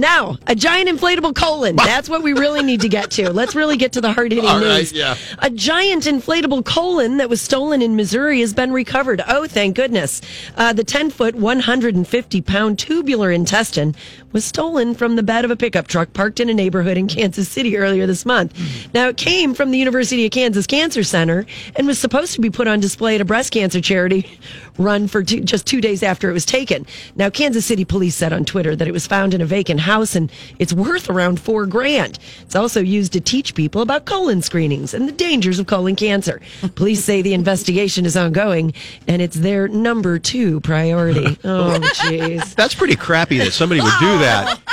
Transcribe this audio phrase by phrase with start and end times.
[0.00, 1.76] Now, a giant inflatable colon.
[1.90, 3.30] That's what we really need to get to.
[3.30, 4.92] Let's really get to the hard hitting All right, news.
[4.92, 5.16] yeah.
[5.40, 9.22] A giant inflatable colon that was stolen in Missouri has been recovered.
[9.28, 10.22] Oh, thank goodness.
[10.56, 13.94] Uh, the 10 foot, 150 pound tubular intestine
[14.32, 17.48] was stolen from the bed of a pickup truck parked in a neighborhood in Kansas
[17.48, 18.54] City earlier this month.
[18.94, 21.44] Now, it came from the University of Kansas Cancer Center
[21.76, 24.38] and was supposed to be put on display at a breast cancer charity
[24.78, 26.86] run for two, just two days after it was taken.
[27.16, 30.14] Now, Kansas City police said on Twitter that it was found in a vacant house
[30.14, 32.18] and it's worth around four grand.
[32.42, 36.40] It's also used to teach people about colon screenings and the dangers of colon cancer.
[36.76, 38.72] Police say the investigation is ongoing
[39.08, 41.36] and it's their number two priority.
[41.50, 42.54] Oh, jeez.
[42.54, 44.60] That's pretty crappy that somebody would do that.